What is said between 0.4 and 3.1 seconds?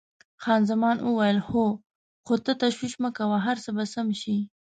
خان زمان وویل: هو، خو ته تشویش مه